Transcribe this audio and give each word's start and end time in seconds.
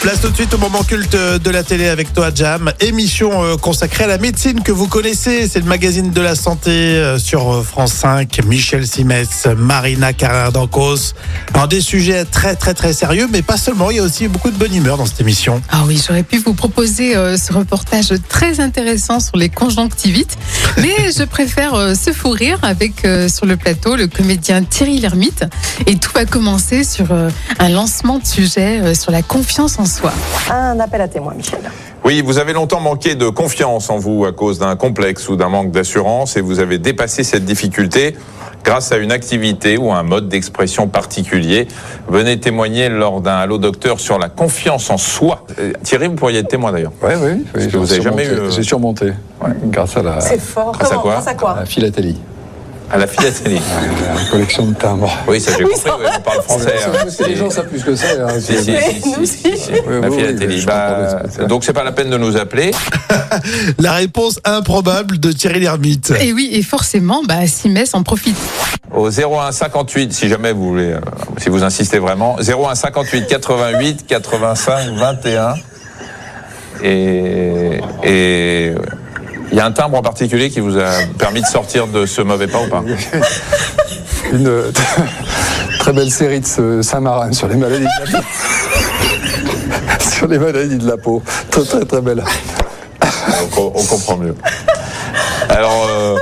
place 0.00 0.20
tout 0.20 0.30
de 0.30 0.34
suite 0.34 0.54
au 0.54 0.58
moment 0.58 0.82
culte 0.82 1.14
de 1.14 1.50
la 1.50 1.62
télé 1.62 1.88
avec 1.88 2.14
toi, 2.14 2.30
Jam. 2.34 2.72
Émission 2.80 3.44
euh, 3.44 3.56
consacrée 3.56 4.04
à 4.04 4.06
la 4.06 4.16
médecine 4.16 4.62
que 4.62 4.72
vous 4.72 4.88
connaissez. 4.88 5.46
C'est 5.46 5.58
le 5.58 5.66
magazine 5.66 6.10
de 6.10 6.20
la 6.22 6.34
santé 6.34 6.70
euh, 6.70 7.18
sur 7.18 7.52
euh, 7.52 7.62
France 7.62 7.92
5. 7.92 8.40
Michel 8.46 8.86
Simès, 8.86 9.46
Marina 9.56 10.14
Carrère 10.14 10.52
d'Ancos. 10.52 11.14
Alors, 11.52 11.68
des 11.68 11.82
sujets 11.82 12.24
très, 12.24 12.56
très, 12.56 12.72
très 12.72 12.94
sérieux, 12.94 13.28
mais 13.30 13.42
pas 13.42 13.58
seulement. 13.58 13.90
Il 13.90 13.98
y 13.98 14.00
a 14.00 14.02
aussi 14.02 14.26
beaucoup 14.28 14.50
de 14.50 14.56
bonne 14.56 14.74
humeur 14.74 14.96
dans 14.96 15.04
cette 15.04 15.20
émission. 15.20 15.60
Ah 15.70 15.82
oui, 15.86 16.02
j'aurais 16.06 16.22
pu 16.22 16.38
vous 16.38 16.54
proposer 16.54 17.14
euh, 17.16 17.36
ce 17.36 17.52
reportage 17.52 18.12
très 18.28 18.60
intéressant 18.60 19.20
sur 19.20 19.36
les 19.36 19.50
conjonctivites, 19.50 20.38
mais 20.78 21.12
je 21.16 21.24
préfère 21.24 21.74
euh, 21.74 21.94
se 21.94 22.12
fou 22.12 22.30
rire 22.30 22.58
avec 22.62 23.04
euh, 23.04 23.28
sur 23.28 23.44
le 23.44 23.56
plateau 23.56 23.96
le 23.96 24.06
comédien 24.06 24.62
Thierry 24.62 24.98
Lhermitte. 24.98 25.44
Et 25.86 25.96
tout 25.96 26.12
va 26.14 26.24
commencer 26.24 26.84
sur 26.84 27.12
euh, 27.12 27.28
un 27.58 27.68
lancement 27.68 28.18
de 28.18 28.26
sujet 28.26 28.80
euh, 28.80 28.94
sur 28.94 29.12
la 29.12 29.22
confiance 29.22 29.78
en 29.78 29.86
Un 30.50 30.78
appel 30.80 31.00
à 31.00 31.08
témoins, 31.08 31.34
Michel. 31.34 31.60
Oui, 32.04 32.22
vous 32.22 32.38
avez 32.38 32.52
longtemps 32.52 32.80
manqué 32.80 33.14
de 33.14 33.28
confiance 33.28 33.90
en 33.90 33.98
vous 33.98 34.24
à 34.24 34.32
cause 34.32 34.58
d'un 34.58 34.76
complexe 34.76 35.28
ou 35.28 35.36
d'un 35.36 35.48
manque 35.48 35.70
d'assurance 35.70 36.36
et 36.36 36.40
vous 36.40 36.60
avez 36.60 36.78
dépassé 36.78 37.22
cette 37.24 37.44
difficulté 37.44 38.16
grâce 38.64 38.92
à 38.92 38.96
une 38.98 39.12
activité 39.12 39.76
ou 39.78 39.92
un 39.92 40.02
mode 40.02 40.28
d'expression 40.28 40.88
particulier. 40.88 41.66
Venez 42.08 42.38
témoigner 42.40 42.88
lors 42.88 43.20
d'un 43.20 43.36
Allo 43.36 43.58
Docteur 43.58 44.00
sur 44.00 44.18
la 44.18 44.28
confiance 44.28 44.90
en 44.90 44.96
soi. 44.98 45.44
Euh, 45.58 45.72
Thierry, 45.82 46.08
vous 46.08 46.14
pourriez 46.14 46.40
être 46.40 46.48
témoin 46.48 46.72
d'ailleurs. 46.72 46.92
Oui, 47.02 47.12
oui, 47.20 47.44
oui. 47.54 47.68
que 47.68 47.76
vous 47.76 47.92
avez 47.92 48.02
jamais 48.02 48.24
surmonté. 48.24 48.46
eu, 48.46 48.52
J'ai 48.52 48.62
surmonté, 48.62 49.04
ouais, 49.06 49.50
grâce 49.64 49.96
à 49.96 50.02
la, 50.02 50.20
C'est 50.20 50.40
fort. 50.40 50.72
Grâce 50.72 50.88
à 50.88 50.90
Comment 50.90 51.02
quoi 51.02 51.12
Grâce 51.14 51.26
à 51.28 51.34
quoi 51.34 51.56
la 51.58 51.66
philatélie, 51.66 52.18
À 52.92 52.96
la 52.98 53.06
philatélie. 53.06 53.60
à 54.10 54.14
la 54.14 54.24
collection 54.30 54.66
de 54.66 54.74
timbres. 54.74 55.16
Oui, 55.28 55.40
ça 55.40 55.52
j'ai 55.56 55.64
Oui, 55.64 55.70
compris, 55.74 55.88
ça 55.88 55.96
oui, 55.98 56.06
on 56.16 56.20
parle 56.22 56.42
français. 56.42 56.74
hein. 56.86 57.24
Les 57.28 57.36
gens 57.36 57.48
savent 57.50 57.68
plus 57.68 57.84
que 57.84 57.94
c'est. 57.94 58.18
hein, 58.20 58.28
Si, 58.40 58.56
si, 58.56 59.26
si, 59.26 59.56
si, 59.56 59.70
La 60.00 60.10
philatélie. 60.10 60.64
Bah, 60.66 61.22
donc 61.48 61.62
c'est 61.64 61.72
pas 61.72 61.84
la 61.84 61.92
peine 61.92 62.10
de 62.10 62.16
nous 62.18 62.36
appeler. 62.36 62.72
La 63.78 63.92
réponse 63.92 64.40
improbable 64.44 65.20
de 65.20 65.30
Thierry 65.30 65.60
Lhermitte. 65.60 66.12
Et 66.20 66.32
oui, 66.32 66.50
et 66.52 66.62
forcément, 66.62 67.22
bah, 67.24 67.46
Simès 67.46 67.94
en 67.94 68.02
profite. 68.02 68.36
Au 68.92 69.08
01 69.08 69.52
58, 69.52 70.12
si 70.12 70.28
jamais 70.28 70.52
vous 70.52 70.66
voulez, 70.68 70.92
euh, 70.92 71.00
si 71.38 71.48
vous 71.48 71.62
insistez 71.62 72.00
vraiment, 72.00 72.36
01 72.40 72.74
58 72.74 73.26
88 73.28 74.04
85 74.08 74.90
21. 74.96 75.54
Et 76.82 77.80
et 78.02 78.72
il 79.52 79.56
y 79.56 79.60
a 79.60 79.66
un 79.66 79.72
timbre 79.72 79.98
en 79.98 80.02
particulier 80.02 80.48
qui 80.50 80.60
vous 80.60 80.78
a 80.78 80.90
permis 81.18 81.40
de 81.42 81.46
sortir 81.46 81.86
de 81.86 82.06
ce 82.06 82.22
mauvais 82.22 82.46
pas 82.46 82.58
ou 82.60 82.68
pas 82.68 82.82
Une 84.32 84.46
euh, 84.46 84.70
très 85.80 85.92
belle 85.92 86.10
série 86.10 86.40
de 86.40 86.82
Saint-Marin 86.82 87.32
sur 87.32 87.48
les 87.48 87.56
maladies 87.56 87.84
de 87.84 88.12
la 88.12 88.20
peau. 88.20 88.24
sur 90.10 90.26
les 90.28 90.38
maladies 90.38 90.76
de 90.78 90.88
la 90.88 90.96
peau. 90.96 91.22
Très, 91.50 91.64
très, 91.64 91.84
très 91.84 92.00
belle. 92.00 92.22
on, 93.02 93.46
co- 93.46 93.72
on 93.74 93.84
comprend 93.84 94.16
mieux. 94.18 94.36
Alors, 95.48 95.88
euh, 95.90 96.16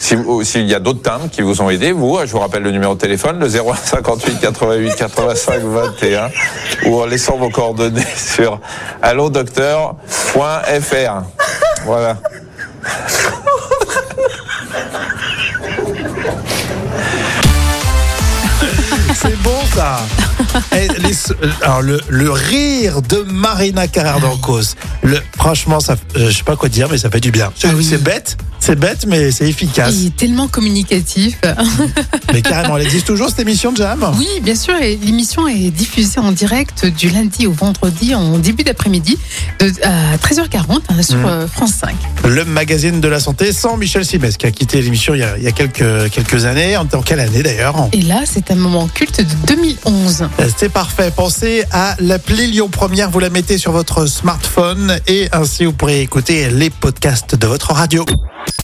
si 0.00 0.16
s'il 0.42 0.66
y 0.66 0.74
a 0.74 0.80
d'autres 0.80 1.02
timbres 1.02 1.28
qui 1.30 1.42
vous 1.42 1.62
ont 1.62 1.70
aidé, 1.70 1.92
vous, 1.92 2.18
je 2.24 2.32
vous 2.32 2.40
rappelle 2.40 2.62
le 2.64 2.72
numéro 2.72 2.94
de 2.94 2.98
téléphone, 3.00 3.38
le 3.38 3.46
01 3.46 3.76
58 3.76 4.40
88 4.40 4.96
85 4.96 5.62
21, 5.62 6.30
ou 6.86 7.00
en 7.00 7.06
laissant 7.06 7.36
vos 7.36 7.50
coordonnées 7.50 8.02
sur 8.16 8.58
allodocteur.fr. 9.02 11.22
Voilà. 11.84 12.16
Ça. 19.74 20.00
Les- 20.72 21.62
alors 21.62 21.82
le, 21.82 22.00
le 22.08 22.30
rire 22.30 23.02
de 23.02 23.18
Marina 23.28 23.88
Carrère 23.88 24.20
d'Ancos. 24.20 24.74
Franchement, 25.36 25.80
ça, 25.80 25.94
euh, 26.16 26.30
je 26.30 26.36
sais 26.38 26.42
pas 26.44 26.56
quoi 26.56 26.68
dire, 26.68 26.88
mais 26.90 26.98
ça 26.98 27.10
fait 27.10 27.20
du 27.20 27.30
bien. 27.30 27.52
C'est 27.56 27.68
Ah 27.68 27.74
oui. 27.74 27.84
c'est 27.84 28.02
bête, 28.02 28.36
c'est 28.62 28.76
bête, 28.78 29.06
mais 29.08 29.30
c'est 29.32 29.48
efficace. 29.48 29.92
Il 29.98 30.06
est 30.06 30.16
tellement 30.16 30.46
communicatif. 30.46 31.36
Mais 32.32 32.42
carrément, 32.42 32.76
elle 32.76 32.84
existe 32.84 33.06
toujours 33.08 33.28
cette 33.28 33.40
émission 33.40 33.72
de 33.72 33.78
Jam? 33.78 34.08
Oui, 34.18 34.28
bien 34.40 34.54
sûr, 34.54 34.76
et 34.76 34.96
l'émission 34.96 35.48
est 35.48 35.70
diffusée 35.70 36.20
en 36.20 36.30
direct 36.30 36.86
du 36.86 37.10
lundi 37.10 37.46
au 37.48 37.52
vendredi 37.52 38.14
en 38.14 38.38
début 38.38 38.62
d'après-midi 38.62 39.18
à 39.82 40.16
13h40 40.16 40.80
hein, 40.88 41.02
sur 41.02 41.16
Mhm. 41.18 41.24
euh, 41.26 41.46
France 41.48 41.72
5. 41.80 41.94
Le 42.28 42.44
magazine 42.44 43.00
de 43.00 43.08
la 43.08 43.18
santé 43.20 43.52
sans 43.52 43.76
Michel 43.76 44.04
Simès 44.04 44.36
qui 44.36 44.46
a 44.46 44.50
quitté 44.52 44.80
l'émission 44.80 45.14
il 45.14 45.20
y 45.20 45.24
a, 45.24 45.36
il 45.36 45.42
y 45.42 45.48
a 45.48 45.52
quelques, 45.52 46.10
quelques 46.10 46.44
années. 46.44 46.76
En, 46.76 46.82
en 46.92 47.02
quelle 47.02 47.20
année 47.20 47.42
d'ailleurs? 47.42 47.88
Et 47.92 48.00
là, 48.02 48.20
c'est 48.24 48.50
un 48.52 48.54
moment 48.54 48.86
culte 48.86 49.20
de 49.20 49.46
2011. 49.48 50.28
C'est 50.56 50.68
parfait. 50.72 51.12
Pensez 51.14 51.64
à 51.72 51.96
l'appli 51.98 52.46
Lyon 52.46 52.68
Première. 52.70 53.10
Vous 53.10 53.18
la 53.18 53.30
mettez 53.30 53.58
sur 53.58 53.72
votre 53.72 54.06
smartphone 54.06 54.98
et 55.08 55.28
ainsi 55.32 55.64
vous 55.64 55.72
pourrez 55.72 56.00
écouter 56.00 56.48
les 56.50 56.70
podcasts 56.70 57.34
de 57.34 57.46
votre 57.46 57.72
radio. 57.72 58.06